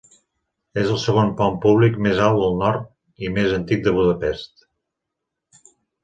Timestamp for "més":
2.05-2.21, 3.35-3.53